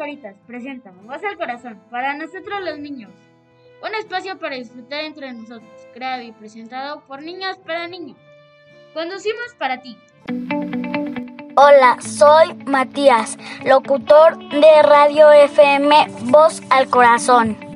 [0.00, 3.10] Caritas presenta Voz al Corazón para nosotros los niños.
[3.86, 8.16] Un espacio para disfrutar entre nosotros, creado y presentado por niños para niños.
[8.94, 9.98] Conducimos para ti.
[11.54, 13.36] Hola, soy Matías,
[13.66, 17.69] locutor de Radio FM Voz al Corazón.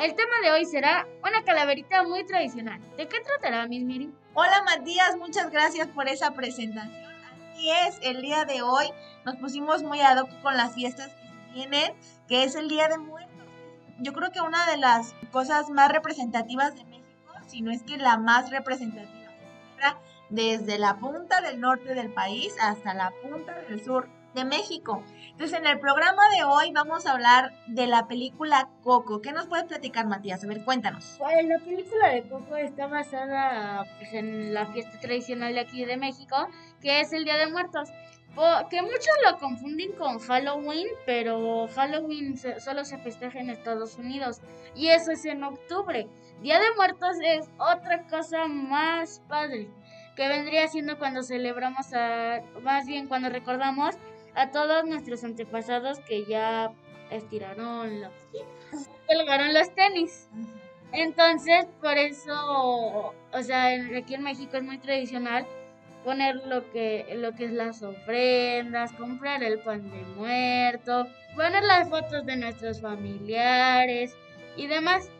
[0.00, 2.80] El tema de hoy será una calaverita muy tradicional.
[2.96, 4.10] ¿De qué tratará, Miss Miri?
[4.32, 7.12] Hola Matías, muchas gracias por esa presentación.
[7.52, 8.86] Así es, el día de hoy
[9.26, 11.92] nos pusimos muy ad hoc con las fiestas que vienen,
[12.28, 13.44] que es el Día de Muertos.
[13.98, 17.98] Yo creo que una de las cosas más representativas de México, si no es que
[17.98, 19.20] la más representativa,
[20.30, 25.02] desde la punta del norte del país hasta la punta del sur de México.
[25.30, 29.20] Entonces, en el programa de hoy vamos a hablar de la película Coco.
[29.20, 30.44] ¿Qué nos puedes platicar, Matías?
[30.44, 31.16] A ver, cuéntanos.
[31.18, 35.96] Pues la película de Coco está basada pues, en la fiesta tradicional de aquí de
[35.96, 36.36] México,
[36.80, 37.88] que es el Día de Muertos.
[38.70, 44.40] Que muchos lo confunden con Halloween, pero Halloween solo se festeja en Estados Unidos
[44.74, 46.08] y eso es en octubre.
[46.40, 49.68] Día de Muertos es otra cosa más padre,
[50.16, 53.96] que vendría siendo cuando celebramos, a, más bien cuando recordamos
[54.34, 56.72] a todos nuestros antepasados que ya
[57.10, 58.12] estiraron los
[59.06, 60.28] colgaron los tenis.
[60.92, 65.46] Entonces, por eso, o sea, aquí en México es muy tradicional
[66.04, 71.06] poner lo que, lo que es las ofrendas, comprar el pan de muerto,
[71.36, 74.16] poner las fotos de nuestros familiares
[74.56, 75.10] y demás.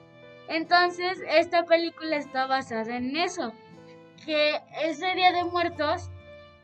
[0.48, 3.52] Entonces, esta película está basada en eso,
[4.24, 6.10] que ese Día de Muertos,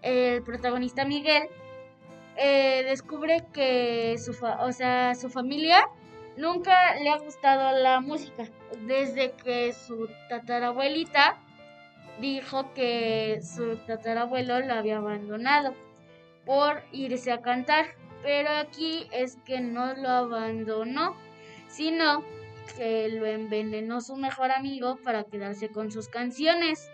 [0.02, 1.48] el protagonista Miguel
[2.36, 5.88] eh, descubre que su, o sea, su familia
[6.36, 8.44] nunca le ha gustado la música.
[8.86, 11.38] Desde que su tatarabuelita
[12.20, 15.74] dijo que su tatarabuelo la había abandonado
[16.44, 17.86] por irse a cantar.
[18.22, 21.16] Pero aquí es que no lo abandonó,
[21.68, 22.24] sino
[22.76, 26.90] que lo envenenó su mejor amigo para quedarse con sus canciones.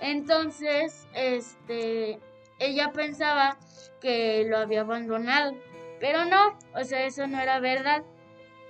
[0.00, 2.20] Entonces, este,
[2.58, 3.58] ella pensaba
[4.00, 5.54] que lo había abandonado,
[6.00, 8.02] pero no, o sea, eso no era verdad.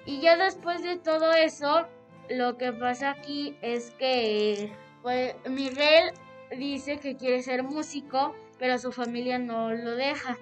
[0.05, 1.87] Y ya después de todo eso,
[2.29, 6.13] lo que pasa aquí es que pues, Miguel
[6.57, 10.39] dice que quiere ser músico, pero su familia no lo deja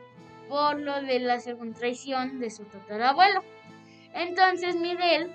[0.48, 3.42] por lo de la segunda traición de su tatarabuelo.
[4.12, 5.32] Entonces Miguel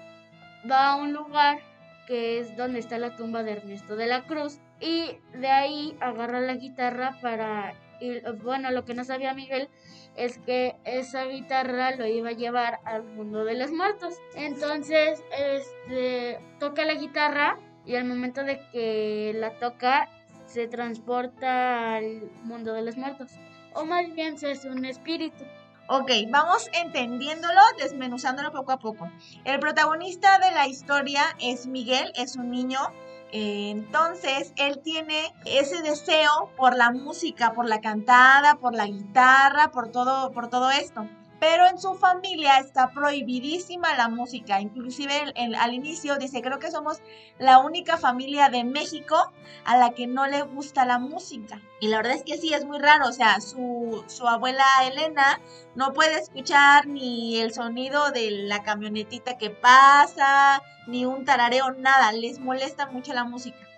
[0.69, 1.59] va a un lugar
[2.07, 6.39] que es donde está la tumba de Ernesto de la Cruz y de ahí agarra
[6.39, 9.69] la guitarra para y bueno, lo que no sabía Miguel
[10.15, 14.15] es que esa guitarra lo iba a llevar al mundo de los muertos.
[14.35, 20.09] Entonces, este, toca la guitarra y al momento de que la toca,
[20.45, 23.31] se transporta al mundo de los muertos.
[23.73, 25.43] O más bien se es un espíritu.
[25.87, 29.09] Ok, vamos entendiéndolo, desmenuzándolo poco a poco.
[29.43, 32.79] El protagonista de la historia es Miguel, es un niño
[33.31, 39.91] entonces, él tiene ese deseo por la música, por la cantada, por la guitarra, por
[39.91, 41.07] todo, por todo esto
[41.39, 44.59] pero en su familia está prohibidísima la música.
[44.59, 47.01] Inclusive al inicio dice, creo que somos
[47.37, 49.31] la única familia de México
[49.65, 51.61] a la que no le gusta la música.
[51.79, 53.07] Y la verdad es que sí, es muy raro.
[53.07, 55.39] O sea, su, su abuela Elena
[55.75, 62.11] no puede escuchar ni el sonido de la camionetita que pasa, ni un tarareo, nada.
[62.11, 63.68] Les molesta mucho la música.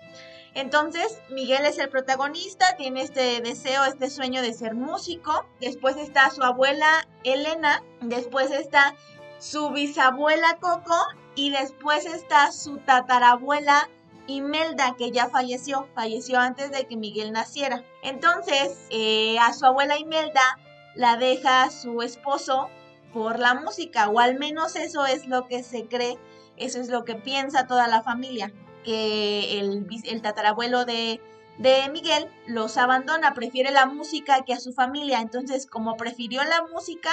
[0.54, 5.46] Entonces, Miguel es el protagonista, tiene este deseo, este sueño de ser músico.
[5.60, 8.94] Después está su abuela Elena, después está
[9.38, 10.96] su bisabuela Coco.
[11.34, 13.88] Y después está su tatarabuela
[14.26, 17.84] Imelda, que ya falleció, falleció antes de que Miguel naciera.
[18.02, 20.42] Entonces, eh, a su abuela Imelda
[20.94, 22.68] la deja su esposo
[23.14, 26.18] por la música, o al menos eso es lo que se cree,
[26.58, 28.52] eso es lo que piensa toda la familia
[28.82, 31.20] que el, el tatarabuelo de,
[31.92, 35.20] Miguel los abandona, prefiere la música que a su familia.
[35.20, 37.10] Entonces, como prefirió la música,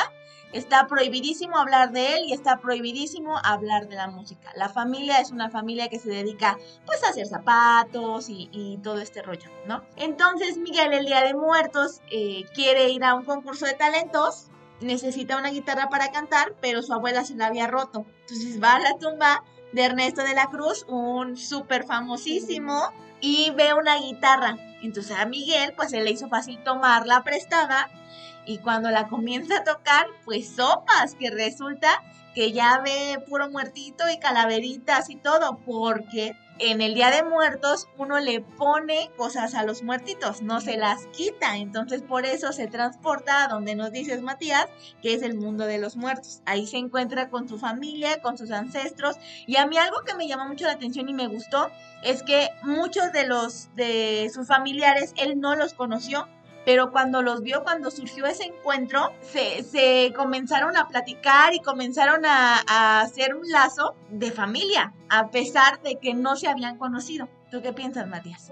[0.53, 4.51] está prohibidísimo hablar de él y está prohibidísimo hablar de la música.
[4.55, 9.21] La familia es una familia que se dedica pues a hacer zapatos y, todo este
[9.21, 9.83] rollo, ¿no?
[9.97, 14.47] Entonces Miguel el Día de Muertos eh, quiere ir a un concurso de talentos,
[14.81, 18.05] necesita una guitarra para cantar, pero su abuela se la había roto.
[18.21, 19.43] Entonces va a la tumba
[19.73, 24.57] de Ernesto de la Cruz, un súper famosísimo, y ve una guitarra.
[24.81, 27.89] Entonces a Miguel pues se le hizo fácil tomarla prestada
[28.45, 32.01] y cuando la comienza a tocar, pues sopas, que resulta
[32.33, 37.87] que ya ve puro muertito y calaveritas y todo, porque en el Día de Muertos
[37.97, 41.57] uno le pone cosas a los muertitos, no se las quita.
[41.57, 44.67] Entonces por eso se transporta a donde nos dices Matías,
[45.01, 46.41] que es el mundo de los muertos.
[46.45, 49.17] Ahí se encuentra con su familia, con sus ancestros.
[49.47, 51.69] Y a mí algo que me llamó mucho la atención y me gustó
[52.03, 56.27] es que muchos de los de sus familiares él no los conoció
[56.65, 63.01] pero cuando los vio, cuando surgió ese encuentro, se, comenzaron a platicar y comenzaron a,
[63.01, 67.27] hacer un lazo de familia, a pesar de que no se habían conocido.
[67.49, 68.51] ¿Tú qué piensas, Matías?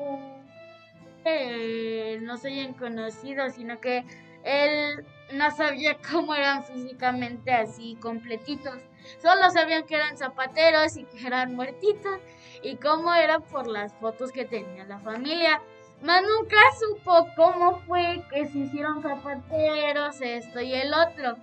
[2.21, 4.05] No se hayan conocido, sino que
[4.43, 8.79] él no sabía cómo eran físicamente así completitos.
[9.21, 12.19] Solo sabían que eran zapateros y que eran muertitos
[12.61, 15.61] y cómo eran por las fotos que tenía la familia.
[16.01, 21.37] Mas nunca supo cómo fue que se hicieron zapateros, esto y el otro.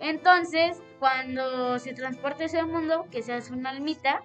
[0.00, 4.22] Entonces, cuando se transporta ese mundo, que se hace una almita,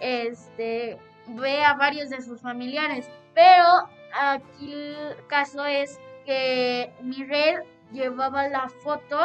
[0.00, 0.98] este,
[1.28, 3.08] ve a varios de sus familiares.
[3.34, 3.88] Pero
[4.18, 7.62] aquí el caso es que Miguel
[7.92, 9.18] llevaba la foto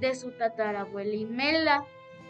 [0.00, 1.84] de su tatarabuela Imelda.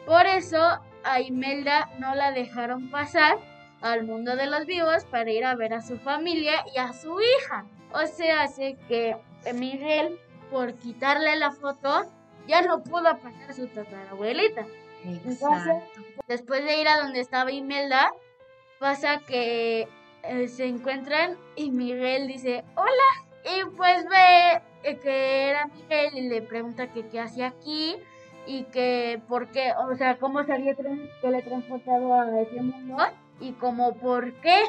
[0.05, 0.59] Por eso
[1.05, 3.39] a Imelda no la dejaron pasar
[3.83, 7.19] al mundo de los vivos para ir a ver a su familia y a su
[7.21, 7.67] hija.
[7.93, 9.17] O sea, hace que
[9.55, 10.19] Miguel,
[10.51, 12.05] por quitarle la foto,
[12.47, 14.67] ya no pudo pasar a su tatarabuelita.
[15.05, 15.75] Entonces,
[16.29, 18.13] después de ir a donde estaba Imelda,
[18.79, 19.89] pasa que
[20.23, 23.29] eh, se encuentran y Miguel dice, hola.
[23.45, 27.97] Y pues ve eh, que era Miguel y le pregunta que qué hacía aquí
[28.47, 30.77] y que por qué, o sea, cómo se había
[31.21, 32.97] teletransportado a ese mundo
[33.43, 34.63] y como por qué.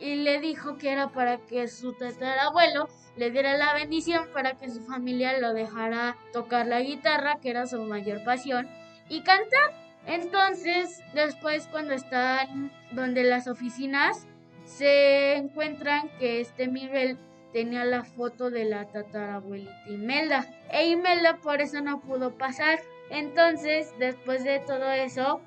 [0.00, 4.68] Y le dijo que era para que su tatarabuelo le diera la bendición para que
[4.70, 8.68] su familia lo dejara tocar la guitarra, que era su mayor pasión,
[9.08, 9.72] y cantar.
[10.06, 14.26] Entonces, después cuando están donde las oficinas,
[14.64, 17.18] se encuentran que este Miguel
[17.52, 20.46] tenía la foto de la tatarabuelita Imelda.
[20.70, 22.80] E Imelda por eso no pudo pasar.
[23.10, 25.40] Entonces, después de todo eso,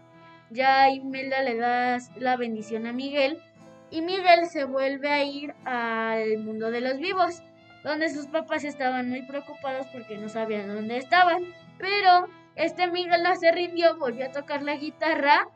[0.49, 3.41] ya Imelda le da la bendición a Miguel
[3.89, 7.41] y Miguel se vuelve a ir al mundo de los vivos,
[7.83, 11.45] donde sus papás estaban muy preocupados porque no sabían dónde estaban.
[11.77, 15.47] Pero este Miguel no se rindió, volvió a tocar la guitarra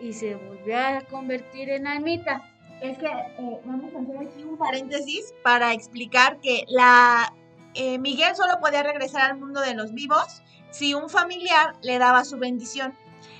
[0.00, 2.42] y se volvió a convertir en almita.
[2.80, 7.32] Es que eh, vamos a hacer aquí un paréntesis para explicar que la
[7.74, 12.24] eh, Miguel solo podía regresar al mundo de los vivos si un familiar le daba
[12.24, 12.94] su bendición.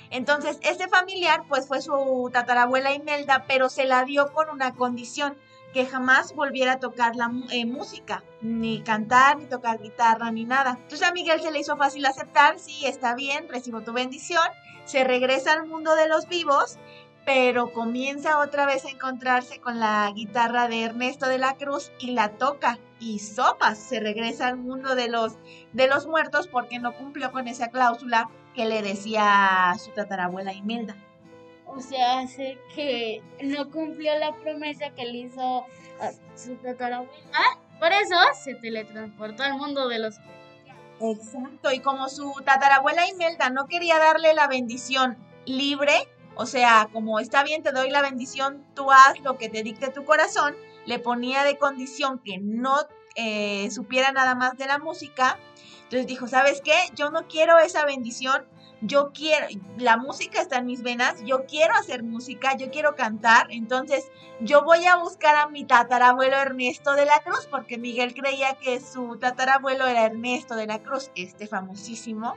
[0.09, 5.37] Entonces, este familiar, pues fue su tatarabuela Imelda, pero se la dio con una condición,
[5.73, 10.77] que jamás volviera a tocar la eh, música, ni cantar, ni tocar guitarra, ni nada.
[10.81, 14.43] Entonces a Miguel se le hizo fácil aceptar, sí, está bien, recibo tu bendición,
[14.85, 16.77] se regresa al mundo de los vivos,
[17.27, 22.11] pero comienza otra vez a encontrarse con la guitarra de Ernesto de la Cruz y
[22.11, 25.33] la toca y sopas, se regresa al mundo de los,
[25.73, 30.53] de los muertos porque no cumplió con esa cláusula que le decía a su tatarabuela
[30.53, 30.95] Imelda.
[31.65, 35.65] O sea, hace que no cumplió la promesa que le hizo
[35.99, 37.11] a su tatarabuela.
[37.77, 40.15] Por eso se teletransportó al mundo de los...
[41.01, 46.07] Exacto, y como su tatarabuela Imelda no quería darle la bendición libre,
[46.37, 49.89] o sea, como está bien, te doy la bendición, tú haz lo que te dicte
[49.89, 52.77] tu corazón, le ponía de condición que no
[53.15, 55.39] eh, supiera nada más de la música.
[55.83, 56.75] Entonces dijo, ¿sabes qué?
[56.95, 58.45] Yo no quiero esa bendición,
[58.81, 59.47] yo quiero,
[59.77, 64.63] la música está en mis venas, yo quiero hacer música, yo quiero cantar, entonces yo
[64.63, 69.17] voy a buscar a mi tatarabuelo Ernesto de la Cruz, porque Miguel creía que su
[69.17, 72.35] tatarabuelo era Ernesto de la Cruz, este famosísimo.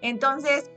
[0.00, 0.70] Entonces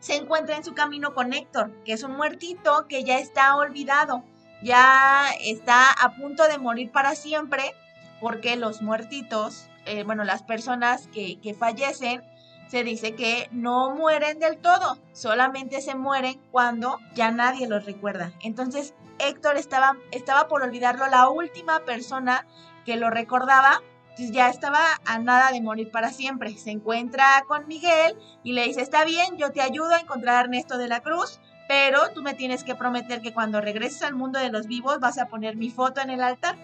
[0.00, 4.24] se encuentra en su camino con Héctor, que es un muertito que ya está olvidado,
[4.62, 7.74] ya está a punto de morir para siempre,
[8.20, 12.22] porque los muertitos eh, bueno, las personas que, fallecen,
[12.68, 18.32] se dice que no mueren del todo, solamente se mueren cuando ya nadie los recuerda.
[18.42, 22.44] Entonces Héctor estaba, estaba por olvidarlo, la última persona
[22.84, 23.80] que lo recordaba,
[24.16, 26.56] ya estaba a nada de morir para siempre.
[26.56, 30.40] Se encuentra con Miguel y le dice, está bien, yo te ayudo a encontrar a
[30.40, 34.38] Ernesto de la Cruz, pero tú me tienes que prometer que cuando regreses al mundo
[34.38, 36.56] de los vivos vas a poner mi foto en el altar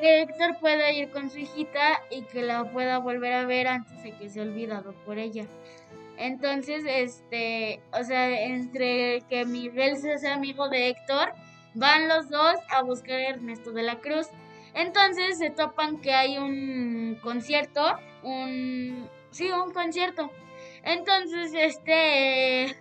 [0.00, 4.02] que Héctor pueda ir con su hijita y que la pueda volver a ver antes
[4.02, 5.46] de que sea olvidado por ella.
[6.16, 11.32] Entonces, este, o sea, entre que Miguel sea amigo de Héctor,
[11.74, 14.26] van los dos a buscar a Ernesto de la Cruz.
[14.78, 17.82] Entonces se topan que hay un concierto,
[18.22, 20.30] un, sí, un concierto.
[20.84, 22.76] Entonces, este,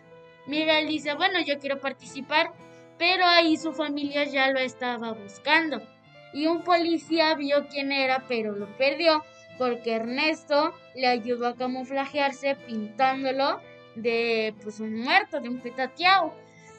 [0.46, 2.54] Miguel dice, bueno, yo quiero participar,
[3.00, 5.82] pero ahí su familia ya lo estaba buscando.
[6.34, 9.24] Y un policía vio quién era, pero lo perdió
[9.58, 13.60] porque Ernesto le ayudó a camuflajearse pintándolo
[13.96, 16.32] de pues un muerto, de un petateado.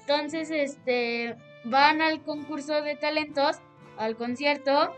[0.02, 1.34] Entonces, este,
[1.64, 3.56] van al concurso de talentos,
[3.96, 4.94] al concierto,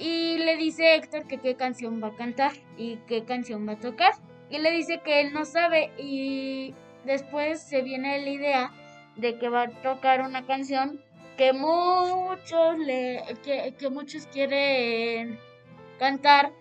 [0.00, 3.78] y le dice Héctor que qué canción va a cantar y qué canción va a
[3.78, 4.12] tocar.
[4.48, 8.72] Y le dice que él no sabe y después se viene la idea
[9.16, 11.00] de que va a tocar una canción
[11.36, 15.38] que muchos le que, que muchos quieren
[15.98, 16.52] cantar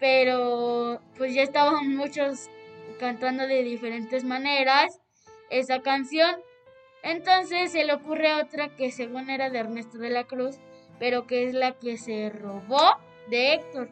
[0.00, 2.48] pero pues ya estaban muchos
[2.98, 4.98] cantando de diferentes maneras
[5.50, 6.36] esa canción.
[7.02, 10.58] Entonces se le ocurre otra que según era de Ernesto de la Cruz,
[11.00, 12.96] pero que es la que se robó
[13.28, 13.88] de Héctor.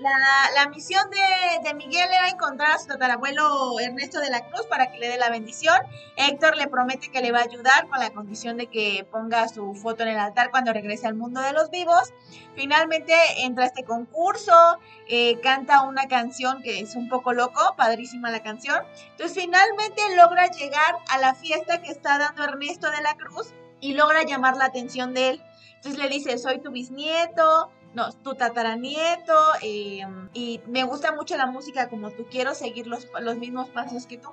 [0.00, 4.98] La, misión de, Miguel era encontrar a su tatarabuelo Ernesto de la Cruz para que
[4.98, 5.76] le dé la bendición.
[6.16, 9.74] Héctor le promete que le va a ayudar con la condición de que ponga su
[9.74, 12.12] foto en el altar cuando regrese al mundo de los vivos.
[12.54, 18.30] Finalmente entra a este concurso, eh, canta una canción que es un poco loco, padrísima
[18.30, 18.84] la canción.
[19.10, 23.94] Entonces finalmente logra llegar a la fiesta que está dando Ernesto de la Cruz y
[23.94, 25.42] logra llamar la atención de él.
[25.78, 31.46] Entonces le dice, soy tu bisnieto, no, tu tataranieto, em, y me gusta mucho la
[31.46, 34.30] música como tú, quiero seguir los, los mismos pasos que tú.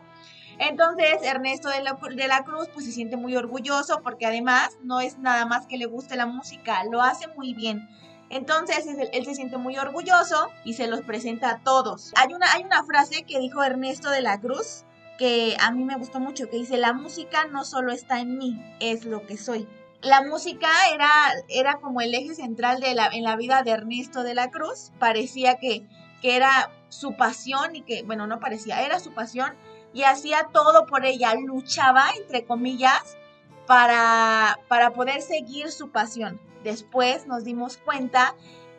[0.58, 5.02] Entonces Ernesto de la, de la, Cruz pues se siente muy orgulloso porque además no
[5.02, 7.88] es nada más que le guste la música, lo hace muy bien.
[8.30, 12.12] Entonces él, se siente muy orgulloso y se los presenta a todos.
[12.16, 14.86] Hay una, hay una frase que dijo Ernesto de la Cruz
[15.20, 18.62] que a mí me gustó mucho, que dice, la música no solo está en mí,
[18.80, 19.68] es lo que soy
[20.05, 21.09] la música era,
[21.50, 24.91] era como el eje central de la, en la vida de Ernesto de la Cruz.
[25.00, 25.88] Parecía que,
[26.21, 29.55] que era su pasión y que, bueno, no parecía, era su pasión
[29.93, 33.17] y hacía todo por ella, luchaba, entre comillas,
[33.65, 36.39] para, para poder seguir su pasión.
[36.63, 38.35] Después nos dimos cuenta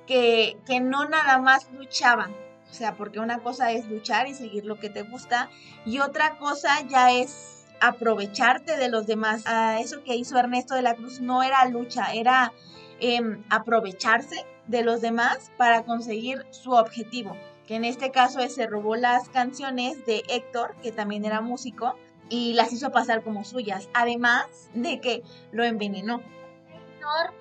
[0.06, 2.30] que, que no nada más luchaba,
[2.71, 5.50] o sea, porque una cosa es luchar y seguir lo que te gusta
[5.85, 9.45] y otra cosa ya es aprovecharte de los demás.
[9.47, 12.52] a eso que hizo Ernesto de la Cruz no era lucha, era
[13.00, 18.66] em, aprovecharse de los demás para conseguir su objetivo, que en este caso es se
[18.66, 21.97] robó las canciones de Héctor, que también era músico,
[22.28, 26.23] y las hizo pasar como suyas, además de que lo envenenó.
[26.68, 27.35] Héctor,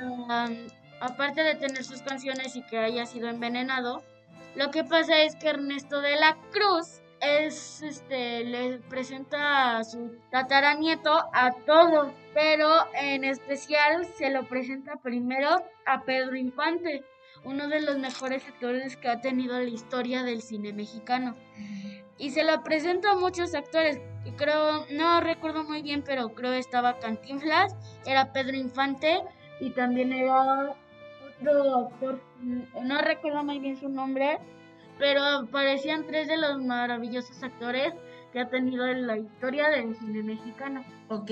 [0.00, 0.68] em,
[1.00, 4.02] aparte de tener sus canciones y que haya sido envenenado,
[4.54, 10.16] lo que pasa es que Ernesto de la Cruz es este le presenta a su
[10.30, 17.04] tataranieto a todos, pero en especial se lo presenta primero a Pedro Infante,
[17.44, 21.36] uno de los mejores actores que ha tenido la historia del cine mexicano.
[22.18, 24.00] Y se lo presenta a muchos actores,
[24.36, 29.22] creo, no recuerdo muy bien, pero creo estaba Cantinflas, era Pedro Infante
[29.60, 30.74] y también era
[31.40, 34.40] otro actor, no recuerdo muy bien su nombre,
[35.02, 37.92] pero parecían tres de los maravillosos actores
[38.32, 40.84] que ha tenido en la historia del cine mexicano.
[41.08, 41.30] Ok,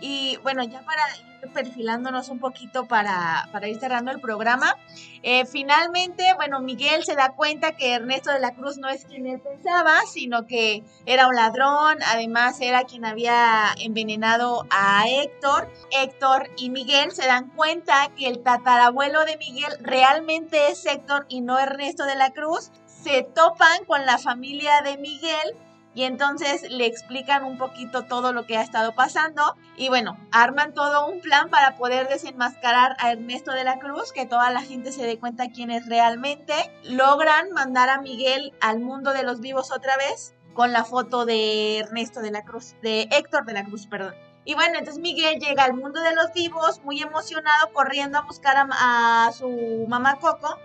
[0.00, 4.78] y bueno, ya para ir perfilándonos un poquito para, para ir cerrando el programa,
[5.22, 9.26] eh, finalmente, bueno, Miguel se da cuenta que Ernesto de la Cruz no es quien
[9.26, 15.70] él pensaba, sino que era un ladrón, además era quien había envenenado a Héctor.
[15.90, 21.42] Héctor y Miguel se dan cuenta que el tatarabuelo de Miguel realmente es Héctor y
[21.42, 22.72] no Ernesto de la Cruz.
[23.02, 25.56] Se topan con la familia de Miguel
[25.94, 30.72] y entonces le explican un poquito todo lo que ha estado pasando y bueno, arman
[30.72, 34.92] todo un plan para poder desenmascarar a Ernesto de la Cruz, que toda la gente
[34.92, 36.54] se dé cuenta quién es realmente.
[36.84, 41.78] Logran mandar a Miguel al mundo de los vivos otra vez con la foto de
[41.80, 44.14] Ernesto de la Cruz, de Héctor de la Cruz, perdón.
[44.44, 48.56] Y bueno, entonces Miguel llega al mundo de los vivos muy emocionado, corriendo a buscar
[48.56, 50.58] a, a su mamá Coco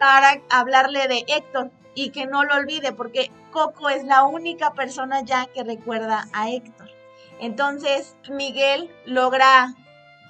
[0.00, 5.20] para hablarle de Héctor y que no lo olvide porque Coco es la única persona
[5.20, 6.90] ya que recuerda a Héctor.
[7.38, 9.74] Entonces Miguel logra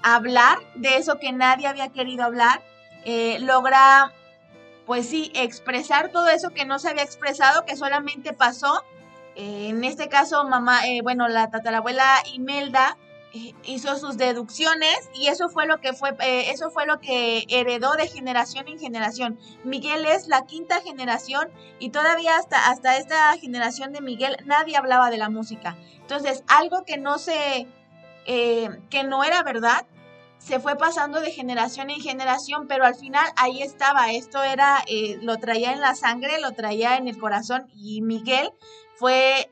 [0.03, 2.63] hablar de eso que nadie había querido hablar,
[3.05, 4.13] eh, logra,
[4.87, 8.85] pues sí, expresar todo eso que no se había expresado, que solamente pasó.
[9.37, 12.97] Eh, en este caso, mamá, eh, bueno, la tatarabuela Imelda
[13.33, 17.93] hizo sus deducciones y eso fue lo que fue eh, eso fue lo que heredó
[17.95, 19.39] de generación en generación.
[19.65, 25.11] Miguel es la quinta generación y todavía hasta hasta esta generación de Miguel nadie hablaba
[25.11, 25.77] de la música.
[26.01, 27.67] Entonces algo que no se
[28.27, 29.87] eh, que no era verdad
[30.39, 35.19] se fue pasando de generación en generación, pero al final ahí estaba, esto era, eh,
[35.21, 38.51] lo traía en la sangre, lo traía en el corazón y Miguel
[38.97, 39.51] fue eh,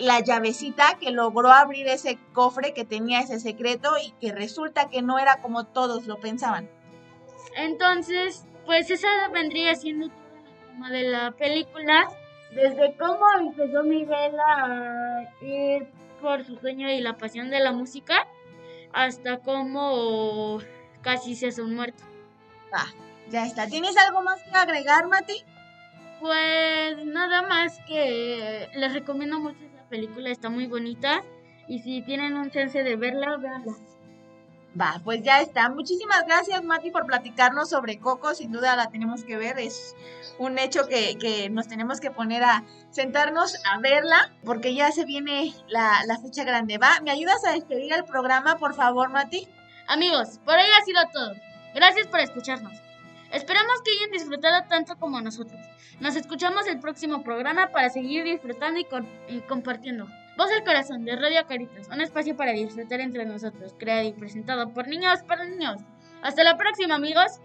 [0.00, 5.02] la llavecita que logró abrir ese cofre que tenía ese secreto y que resulta que
[5.02, 6.68] no era como todos lo pensaban.
[7.56, 12.08] Entonces, pues esa vendría siendo toda la trama de la película,
[12.54, 15.86] desde cómo empezó Miguel a ir
[16.20, 18.26] por su sueño y la pasión de la música,
[18.92, 20.58] hasta cómo
[21.02, 22.02] casi se hace un muerto.
[22.72, 22.88] Ah,
[23.30, 23.66] ya está.
[23.66, 25.44] ¿Tienes algo más que agregar, Mati?
[26.20, 31.22] Pues nada más que les recomiendo mucho película, está muy bonita
[31.66, 33.74] y si tienen un chance de verla, véanla.
[34.80, 35.68] Va, pues ya está.
[35.70, 38.34] Muchísimas gracias, Mati, por platicarnos sobre Coco.
[38.34, 39.58] Sin duda la tenemos que ver.
[39.58, 39.96] Es
[40.38, 45.04] un hecho que, que nos tenemos que poner a sentarnos a verla, porque ya se
[45.04, 46.78] viene la, la fecha grande.
[46.78, 49.48] Va, ¿me ayudas a despedir el programa, por favor, Mati?
[49.88, 51.34] Amigos, por hoy ha sido todo.
[51.74, 52.87] Gracias por escucharnos.
[53.32, 55.60] Esperamos que hayan disfrutado tanto como nosotros.
[56.00, 60.06] Nos escuchamos el próximo programa para seguir disfrutando y, compartiendo.
[60.36, 64.72] Voz al corazón de Radio Caritas, un espacio para disfrutar entre nosotros, creado y presentado
[64.72, 65.80] por niños para niños.
[66.22, 67.40] Hasta la próxima, amigos.